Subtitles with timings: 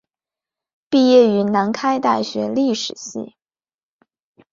[0.89, 3.35] 毕业于南开大学历史系。